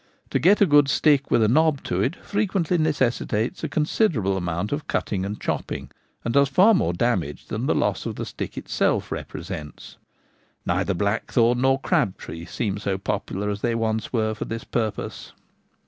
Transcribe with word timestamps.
To 0.31 0.39
get 0.39 0.61
a 0.61 0.65
good 0.65 0.87
stick 0.89 1.29
with 1.29 1.43
a 1.43 1.47
knob 1.47 1.83
to 1.83 2.01
it 2.01 2.15
frequently 2.15 2.79
necessitates 2.79 3.63
a 3.63 3.69
considerable 3.69 4.35
amount 4.35 4.71
of 4.71 4.87
cutting 4.87 5.23
and 5.23 5.39
chopping, 5.39 5.91
and 6.25 6.33
does 6.33 6.49
far 6.49 6.73
more 6.73 6.91
damage 6.91 7.45
than 7.49 7.67
the 7.67 7.75
loss 7.75 8.07
of 8.07 8.15
the 8.15 8.25
stick 8.25 8.57
itself 8.57 9.11
represents. 9.11 9.97
Neither 10.65 10.95
blackthorn 10.95 11.61
nor 11.61 11.79
crabtree 11.79 12.45
seem 12.45 12.79
so 12.79 12.97
popular 12.97 13.51
as 13.51 13.61
they 13.61 13.75
once 13.75 14.11
were 14.11 14.33
for 14.33 14.45
this 14.45 14.63
purpose. 14.63 15.33